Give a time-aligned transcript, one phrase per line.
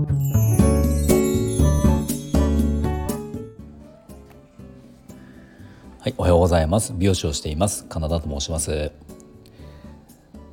[0.00, 0.06] は
[6.06, 6.94] いおはようございます。
[6.94, 7.84] 美容師をしています。
[7.84, 8.92] カナダと申します、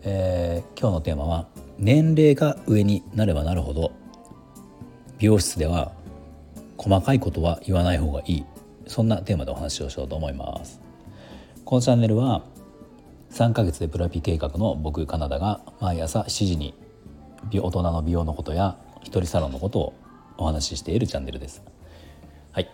[0.04, 1.48] えー、今日のテーマは
[1.78, 3.94] 年齢が上になればなるほど
[5.18, 5.94] 美容室では
[6.78, 8.46] 細かいことは言わない方がいい。
[8.86, 10.82] そんなテーマでお話をしようと思います。
[11.64, 12.44] このチャンネルは
[13.32, 16.74] 3ヶ月でプラピ計画の僕カナダが毎朝7時に
[17.54, 19.94] 大人の美容のことや一人サロンのことを
[20.38, 21.64] お話ししているチャンネルです。
[22.52, 22.70] はい、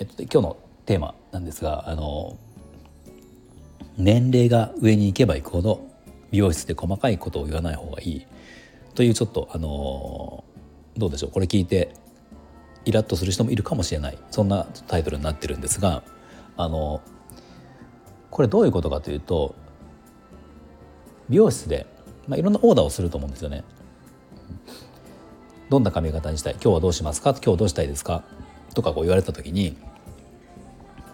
[0.00, 0.56] えっと、今日の
[0.86, 2.38] テーマなんですがあの
[3.98, 5.86] 年齢が上に行けば行くほど
[6.30, 8.26] 美容室で細かいことを言わない方がいい
[8.94, 10.44] というちょっとあの
[10.96, 11.92] どうでしょうこれ聞いて
[12.84, 16.02] イラッとする人もいるかもしれないそんなタイトルになってるんですが
[16.56, 17.02] あの
[18.30, 19.54] これどういうことかというと
[21.28, 21.86] 美容室で、
[22.28, 23.64] まあ、いろんなオーダーをすると思うんですよね。
[25.68, 26.52] どんな髪型にしたい？
[26.54, 27.34] 今日はどうしますか？
[27.34, 28.22] 今日どうしたいですか？
[28.74, 29.76] とかこう言われた時に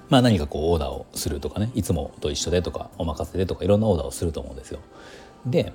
[0.09, 4.81] まあ何かこうオーダーをするとかねいつもと一緒でとかお任せでとかいろんなオーダーをすると思うんですよ。
[5.47, 5.73] で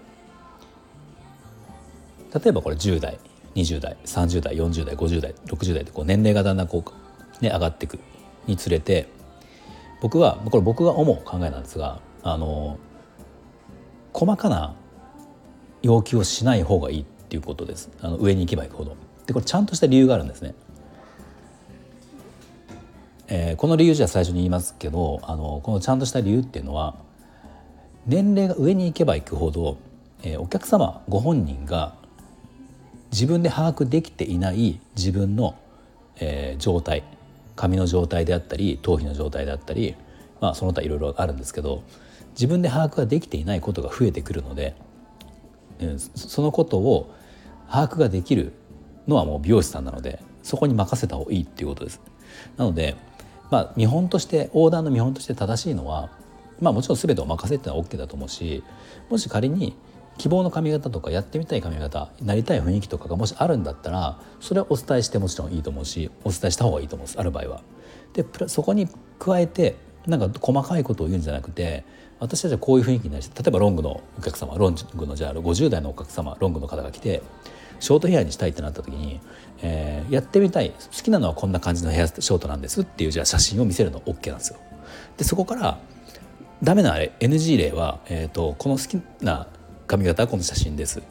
[2.33, 3.19] 例えばこれ10代
[3.55, 7.99] 20代30代40代50代60代ってこう年齢がだんだんこう、ね、上がっていく
[8.45, 9.07] につれて
[10.01, 12.77] 僕はこれ僕が思う考えなんですがあの
[14.13, 14.75] 細かな
[15.81, 17.01] 要求をしない方がいい。
[17.01, 18.95] っっていうことですあの上に行けば行くほど。
[19.25, 20.55] でこれちゃんとした理由があるんですね。
[23.27, 26.95] えー、この理由じゃ最初に言いますけどあのこのちゃんとした理由っていうのは
[28.05, 29.77] 年齢が上に行けば行くほど、
[30.23, 31.95] えー、お客様ご本人が
[33.11, 35.55] 自分で把握できていない自分の、
[36.21, 37.03] えー、状態
[37.57, 39.95] 髪の状態であったり頭皮の状態であったり、
[40.39, 41.83] まあ、その他いろいろあるんですけど
[42.31, 44.73] 自分で把握ができていないことが増えてくるので、
[45.81, 47.13] うん、そのことを
[47.69, 48.53] 把握ができる
[49.07, 52.01] のはもう美容師さんなのでそこに任せた方がいいっていうことです。
[52.57, 52.95] なので、
[53.49, 56.09] まあ、見本としてオーダーの見本として正しいのは、
[56.59, 58.63] まあ、もちろん全てお任せっていうのは OK だと思うし
[59.09, 59.75] もし仮に
[60.17, 67.61] 希望の髪型とかやってみたい髪型なりたい雰囲気とかがもしあるんだったらそれはお伝えしてもちろんいいと思うしお伝えした方がいいと思うんですある場合は。
[68.13, 68.87] でそこに
[69.19, 69.75] 加えて
[70.07, 71.83] なんか細かいことを言うんじゃなくて
[72.19, 77.21] 私たちはこういう雰囲気になり例えばロングのお客様ロングのじゃあ50代のお客様ロングの方が来て
[77.79, 79.19] ショートヘアにしたいってなった時に、
[79.61, 84.59] えー、やってみたい好きなのはこんな感じのヘアショートなんですっていうじゃあ写真を見せるの OK なんですよ。
[85.17, 85.79] でそこから
[86.63, 89.47] ダメなあれ NG 例は、えーとこの好きな
[89.85, 91.03] 髪型はこの写真です。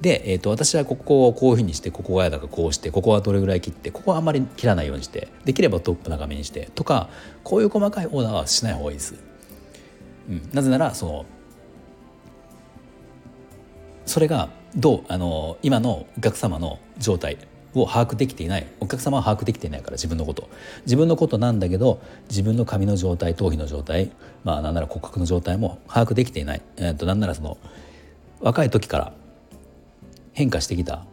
[0.00, 7.08] で、えーと、私はここをこういうふうにしてここが嫌だかこうしてここはどれぐらい切ってここはあんまり切らないようにしてできればトップ長めにしてとか
[7.42, 9.14] こういう細かいオーダーはしない方がいいです。
[10.28, 11.26] うん、なぜならその
[14.04, 17.38] それがどうあの今のお客様の状態
[17.74, 20.48] を把握できていないお客様は把握できていないから自分のこと。
[20.84, 24.10] 自分のことなんだけど自分の髪の状態頭皮の状態
[24.44, 27.58] まあなんなら骨格の状態も把握できていない、えー、となんならその
[28.40, 29.12] 若い時から
[30.36, 31.06] 変化してきた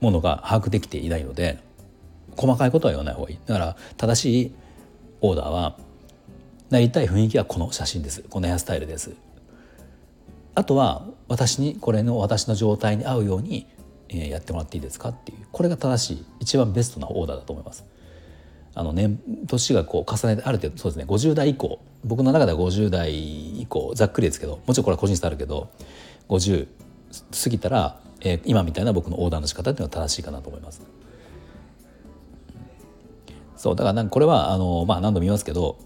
[0.00, 1.58] ものが把握できていないので
[2.36, 3.38] 細かいことは言わない方がいい。
[3.44, 4.54] だから正しい
[5.20, 5.76] オーダーは
[6.70, 8.22] なりたい雰囲気はこの写真です。
[8.22, 9.14] このヘアスタイルです。
[10.54, 13.66] あとは私にこれの私の状態に合うように
[14.08, 15.38] やってもらっていいですかっていう。
[15.50, 17.84] これが正しい一番ベストなオーダーだと思います。
[18.74, 21.80] あの年年がこう重ねてある程度そうですね50代以降。
[22.04, 25.70] 僕の中では50代以降ざっくりですけどもちろんこれは個人差あるけど
[26.28, 26.68] 50
[27.44, 30.82] 過ぎたら、えー、今みたいな僕のオーダーの仕方っていうのは正しいかなと思います。
[33.56, 35.78] そうだからなんかこれはあの、まあ、何度も言いますけど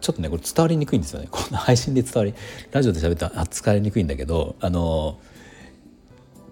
[0.00, 2.34] ちょっとねこれ伝わりにくいんですよね この配信で伝わり
[2.70, 5.18] ラジオで喋ったら伝わりにくいんだけどあの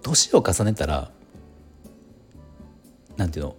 [0.01, 1.11] 年を重ねたら
[3.15, 3.55] なんていうの？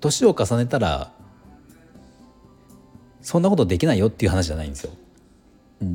[0.00, 1.12] 年を重ねたら
[3.20, 4.92] そんなことできないよっていう話じゃないんですよ。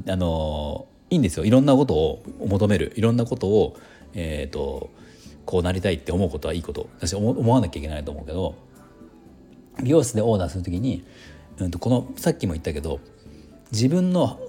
[0.07, 3.77] あのいいんですよいろんなことを求めるいろんなことを、
[4.13, 4.89] えーと、
[5.45, 8.55] こうなりたいって思うことはいいこと私思わなきゃいけないと思うけど
[9.81, 11.05] 美容室でオーダーする時に、
[11.59, 12.99] うん、とこのさっきも言ったけど
[13.71, 14.39] 自分の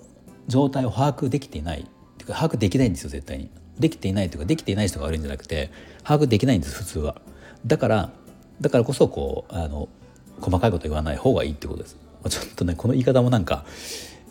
[0.48, 1.84] 状態を把握できていないっ
[2.16, 3.50] ていうか把握できないんですよ絶対に。
[3.78, 5.70] できていないというかできていない人が悪いんじゃなくて
[6.02, 7.20] 把握できないんです普通は。
[7.64, 8.10] だから
[8.60, 9.88] だからこそこうあの
[10.40, 11.96] 細かいこと言わない方がいいってことです。
[12.28, 13.64] ちょっとねこの言い方もなんか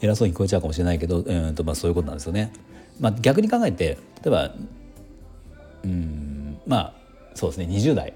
[0.01, 2.53] 偉そうに聞こえちゃうかもしれないけど、うんとまあ、そういうことなんですよね。
[2.99, 4.51] まあ、逆に考えて例えば
[5.83, 6.93] うんまあ
[7.35, 8.13] そうですね20代。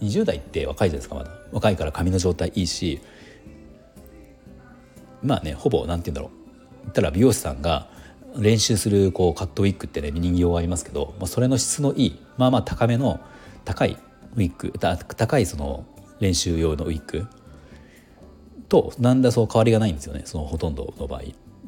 [0.00, 1.30] 20代って若いじゃないですかまだ。
[1.52, 3.00] 若いから髪の状態いいし。
[5.22, 6.82] まあねほぼ何て言うんだろう。
[6.82, 7.88] 言ったら美容師さんが
[8.36, 13.20] 練習するこうカットウィッグってね人形がありますけど、まあ、それの質のいいまあまあ高めの
[13.64, 13.98] 高い
[14.36, 15.86] ウィッグ高いその
[16.20, 17.26] 練習用のウィッグ。
[18.68, 21.22] と何らそう変わりがないんですよねそのほとんどの場合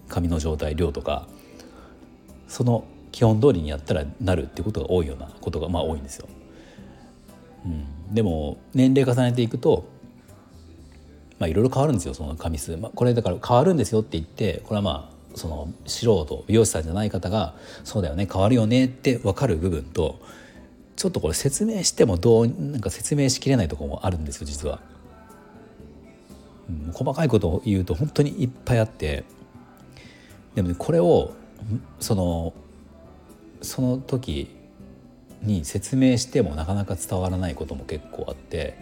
[0.08, 1.28] 髪の状態量とか
[2.48, 6.28] その基本通りにやったらなるっていうことが多いようなことがまあ多いんですよ。
[7.64, 9.88] うん、でも年齢重ねていくと
[11.38, 17.54] まあいろいろ変わるんですよその髪質、まあ、これだから変わるんですよって言ってこれはまあその素人美容師さんじゃない方が
[17.84, 20.20] そうだよね変わるよねって分かる部分と
[20.96, 24.80] ちょっとこれ説明してもどうなんか説明しきれないとこもあるんですよ実は。
[26.92, 29.24] 細かいことを言うと本当にいっぱいあって
[30.54, 31.32] でもねこれを
[32.00, 32.52] その
[33.62, 34.54] その時
[35.42, 38.76] に説明してもなかなか伝わらないことも結構あって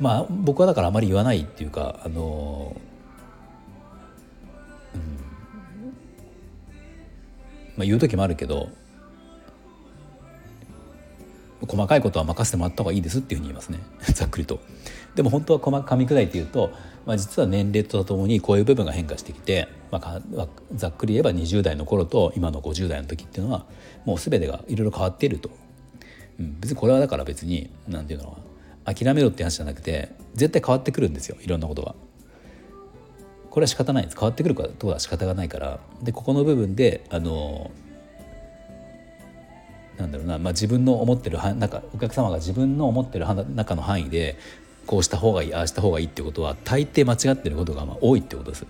[0.00, 2.76] まあ僕はだからあまり言わないっていうかあの、
[4.94, 5.00] うん
[7.76, 8.68] まあ、言う時もあるけど
[11.66, 13.78] 細かいことは任せてもらった方がいいですっていうふうに言いますね。
[14.14, 14.60] ざっくりと。
[15.14, 16.70] でも本当は細噛み砕いて言うと、
[17.06, 20.20] まあ、実は年齢とともにこういう部分が変化してきて、まあ、
[20.74, 23.64] ざっくり言えば20代の頃と今の50代の時っていうのは
[24.04, 25.50] もう全てがいろいろ変わっていると、
[26.38, 28.36] うん、別にこれはだから別に何て言うの
[28.84, 31.94] 諦めろって話じゃなくて絶対変わってくるんですよいろんなことが。
[33.56, 34.16] これは仕方ないです。
[34.18, 35.80] 変わってくることは仕方がないから。
[36.02, 37.70] でここの部分であの
[39.98, 44.36] なんだろうな、まあ、自分の思ってるなんかお客様が自分の思ってる中の範囲で
[44.86, 48.66] こうした方がいいああした方がいいってことは大抵間違ってることがま多いってことです。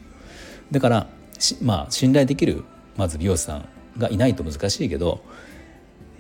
[0.71, 1.07] だから
[1.63, 2.65] まあ信頼できる
[2.97, 3.69] まず美容師さん
[3.99, 5.21] がいないと難しいけど、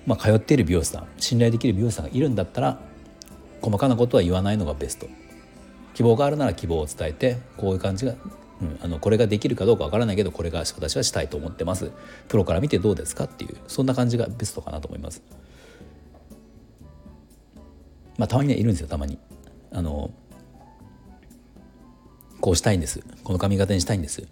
[0.06, 2.78] まあ、通っている美容師さん信頼できる美容師さんがいるんだったら
[3.62, 5.08] 細かなことは言わないのがベスト。
[5.94, 8.14] 希望があるなら希望を伝えてこういう感じが、
[8.60, 11.90] うん、あのこれができるかどうかわからないけどこれが私はしたいと思ってます。
[12.28, 15.22] プロから見てどうですかっていうそんな感じがベストかなと思います。
[18.16, 19.18] まあたまにねいるんですよたまに。
[19.72, 20.10] あの
[22.40, 23.04] こうしたいんです。
[23.24, 24.26] この髪型にしたいんです。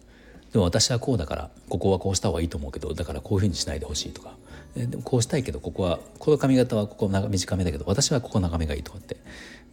[0.53, 4.37] でも私はこうだからここはこうした方がいいと思うけどだからこういうふうにしないでほしいとか。
[4.75, 9.17] でもこうしたいけどここはこの髪型はここ長短めだけど私はここ長めがいいとかって。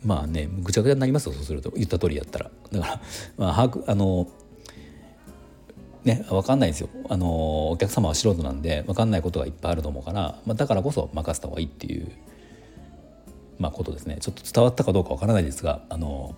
[0.03, 1.71] まあねぐちゃぐちゃになりますよそうすると。
[1.75, 2.51] 言った通りやったら。
[2.71, 3.01] だから、
[3.37, 4.27] まあ、把握あの
[6.03, 12.11] ね分かんないですよあのお客様は素人なんで分かんないことがいっぱいあると思うから、まあ、だからこそ任せた方がいいっていう
[13.61, 16.35] まあ、ことですねちょっと伝わったかどうかわからないですがあの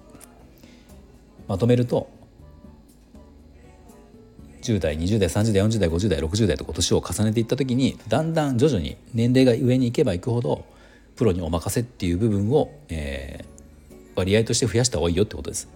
[1.47, 2.09] まとめると
[4.61, 10.65] 10代20代30代40代50代60代と今年を重ねていった時にだんだん徐々に年齢が上に行けば行くほど
[11.15, 15.69] プロにお任せっていう部分を、えー、割合として増やした方がいいよってことです。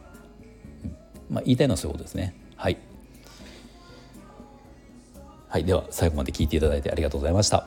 [1.29, 2.35] まあ、言いたいのはそういうことですね。
[2.55, 2.77] はい。
[5.57, 7.65] はい、では最後まで聞いていただいてありがとうございました。